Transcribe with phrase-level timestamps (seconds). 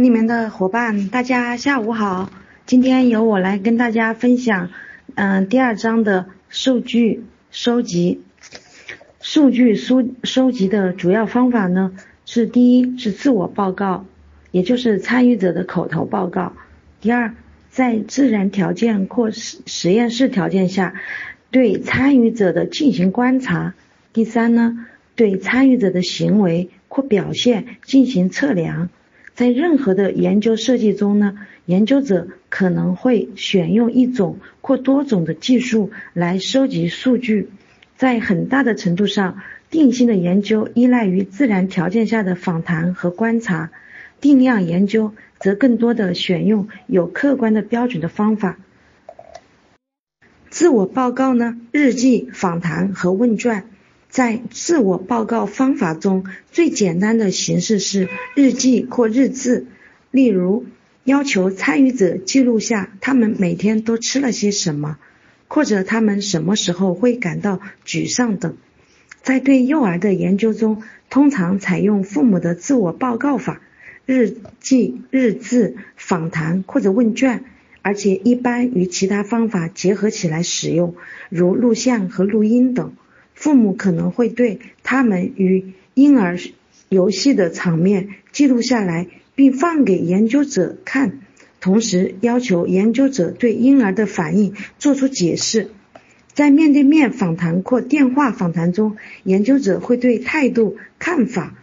[0.00, 2.30] 里面的伙伴，大家下午好。
[2.64, 4.70] 今天由我来跟大家分享，
[5.14, 8.22] 嗯，第二章的数据收集。
[9.20, 11.92] 数据收收集的主要方法呢，
[12.24, 14.06] 是第一是自我报告，
[14.50, 16.54] 也就是参与者的口头报告；
[17.02, 17.34] 第二，
[17.68, 20.94] 在自然条件或实实验室条件下，
[21.50, 23.74] 对参与者的进行观察；
[24.14, 28.88] 第三呢，对参与者的行为或表现进行测量。
[29.40, 37.48] 在任何的研究设计中呢，研究者可能会选用一种或多种的技术来收集数据。
[37.96, 39.40] 在很大的程度上，
[39.70, 43.70] 定性的研究依赖于自然条件下的访谈和观察；
[44.20, 48.58] 定量研究则更多的选用有客观的标准的方法。
[50.50, 53.64] 自我报告呢，日记、访谈和问卷。
[54.10, 59.66] 在自我报告方法中最简单的形式是日记或日志，
[60.10, 60.66] 例如
[61.04, 64.98] 要求参与者记录下他们每天都吃了些什么，
[65.46, 68.56] 或者他们什么时候会感到沮丧等。
[69.22, 73.60] 在对幼儿的研究中，通常采用父母的自我报告法，
[74.06, 77.44] 日记、日志、访谈或者问卷，
[77.82, 80.96] 而且一般与其他方法结合起来使用，
[81.28, 82.92] 如录像和录音等。
[83.40, 86.38] 父母可能会对他们与婴儿
[86.90, 91.20] 游戏的场面记录下来，并放给研究者看，
[91.58, 95.70] 同时要求研究者对婴儿的反应做出解释。
[96.34, 101.56] 在面对面访谈或电话访谈中，研究者会对态度、看法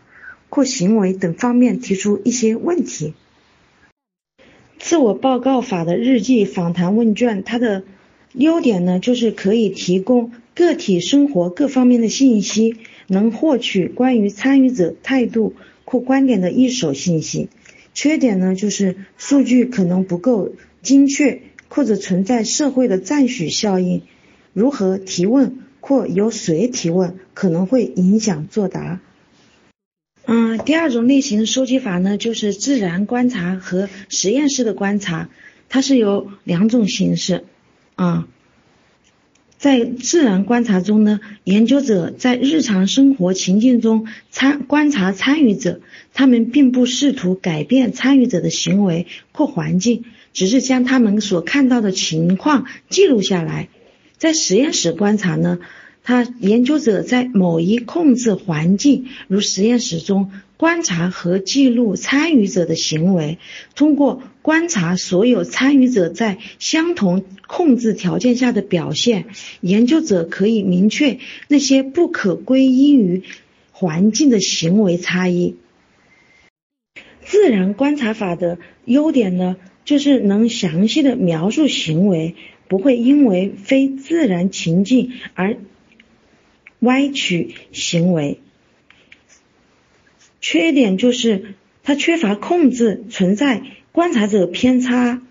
[0.49, 3.13] 或行为等方面提出一些问题。
[4.79, 7.83] 自我报告法的日记、访谈、问卷，它的
[8.37, 10.31] 优点呢，就是可以提供。
[10.55, 15.53] 个体生活各方面的信息，能获取关于参与者态度
[15.85, 17.49] 或观点的一手信息。
[17.93, 24.01] 缺点呢，就是数据可能不够精确，或者存在社会的赞许效应。
[24.51, 28.99] 如何提问或由谁提问，可能会影响作答。
[30.25, 35.29] 嗯，第二种类型收集法呢，就是自然观察和实验室的观察，
[35.69, 37.43] 它是有两种形式
[37.97, 38.27] 啊。
[39.57, 45.81] 在自然观察中呢，研究者在日常生活情境中参观察参与者，
[46.13, 53.67] 他们并不试图改变参与者的行为或环境，只是将他们所看到的情况记录下来。
[54.17, 55.59] 在实验室观察呢？
[56.03, 63.37] 他研究者在某一控制环境，如实验室中，观察和记录参与者的行为。
[63.75, 69.27] 通过观察所有参与者在相同控制条件下的表现，
[69.61, 73.23] 研究者可以明确那些不可归因于
[73.71, 75.55] 环境的行为差异。
[77.21, 82.35] 自然观察法的优点呢，就是能详细的描述行为，
[82.67, 85.57] 不会因为非自然情境而。
[86.79, 88.39] 歪曲行为，
[90.41, 93.61] 缺点就是它缺乏控制，存在
[93.91, 95.21] 观察者偏差。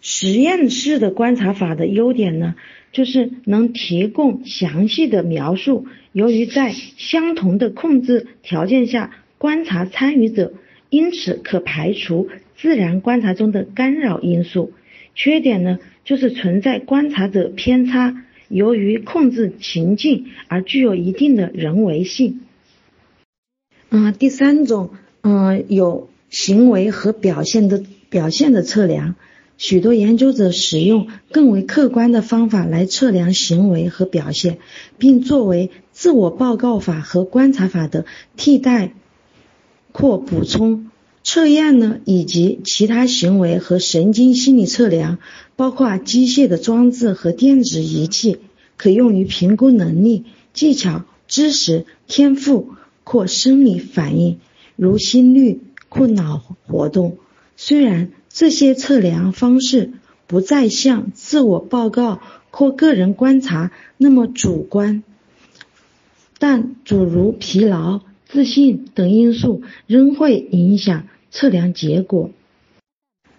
[0.00, 2.54] 实验室的观察法的优点呢，
[2.92, 5.86] 就是能提供详细的描述。
[6.12, 10.52] 由于在相同的控制条件下观察参与者，
[10.90, 14.72] 因此可排除自然观察中的干扰因素。
[15.14, 18.24] 缺点呢，就是存在观察者偏差。
[18.48, 22.40] 由于控制情境而具有一定的人为性。
[23.90, 24.90] 嗯，第三种，
[25.22, 29.14] 嗯，有行为和表现的表现的测量，
[29.56, 34.58] 许多研究者使用更为客观的方法来测量行为和表现，
[34.98, 38.04] 并作为自我报告法和观察法的
[38.36, 38.92] 替代
[39.92, 40.90] 或补充。
[41.24, 45.18] 测验呢，以及其他行为和神经心理测量，
[45.56, 48.38] 包括机械的装置和电子仪器，
[48.76, 52.70] 可用于评估能力、技巧、知识、天赋
[53.08, 54.38] 或生理反应，
[54.76, 56.36] 如心率或脑
[56.66, 57.16] 活动。
[57.56, 59.92] 虽然这些测量方式
[60.26, 62.20] 不再像自我报告
[62.50, 65.02] 或个人观察那么主观，
[66.38, 68.02] 但诸如疲劳。
[68.26, 72.30] 自信等因素仍会影响测量结果。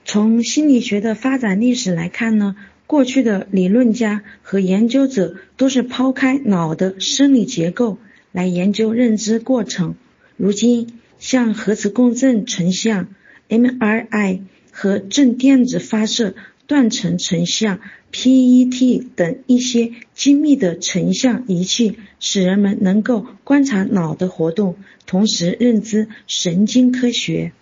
[0.03, 2.55] 从心理学的发展历史来看呢，
[2.87, 7.99] 过去的理论家和研究者都是抛开脑的生理结构
[8.31, 9.95] 来研究认知过程。
[10.37, 10.87] 如今，
[11.19, 13.07] 像核磁共振成像
[13.49, 14.41] （MRI）
[14.71, 16.35] 和正电子发射。
[16.67, 17.79] 断层成像
[18.11, 24.75] （PET） 等一些精密的成像仪器，使人们能够观察脑的活动，
[25.07, 27.53] 同时认知神经科学。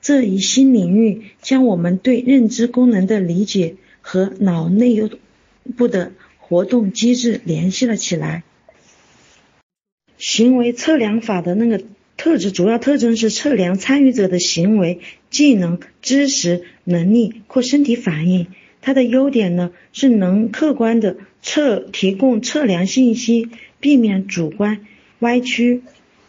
[0.00, 5.10] 这一新领域将我们对认知功能的理解和脑内
[5.76, 8.44] 部的活动机制联系了起来。
[10.26, 11.84] 行为测量法的那个
[12.16, 18.46] 特质，主要特征是测量参与者的行为、技能、知识、能力或身体反应。
[18.80, 23.50] 它的优点呢，是能客观的测提供测量信息，
[23.80, 24.86] 避免主观
[25.18, 25.82] 歪曲。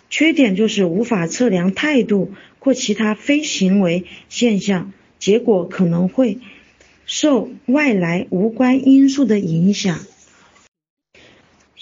[0.10, 6.40] 缺点就是无法测量态度或其他非行为现象，结果可能会
[7.06, 10.00] 受外来无关因素的影响。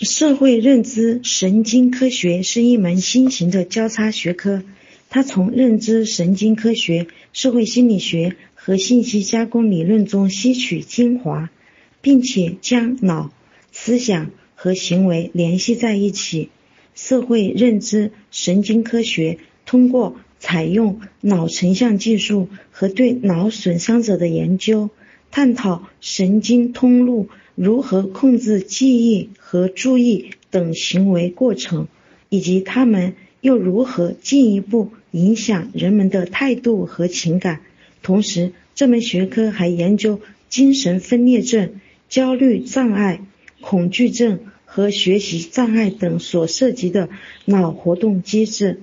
[0.04, 4.64] 社会认知神经科学是一门新型的交叉学科，
[5.10, 11.50] 它从认知神经科学、社会心理学和信息加工理论中吸取精华，
[12.02, 13.32] 并且将脑、
[13.72, 16.50] 思想和行为联系在一起。
[16.96, 24.90] 社会认知神经科学通过采用脑成像技术和对脑损伤者的研究，
[25.36, 27.28] 探讨神经通路。
[27.56, 31.88] 如何控制记忆和注意等行为过程，
[32.30, 37.62] 以及他们又如何进一步影响人们的态度和情感？
[38.04, 40.20] 同时，这门学科还研究
[40.50, 43.22] 精神分裂症、焦虑障碍、
[43.60, 47.10] 恐惧症和学习障碍等所涉及的
[47.46, 48.82] 脑活动机制。